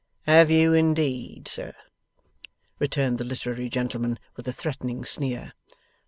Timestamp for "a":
4.47-4.51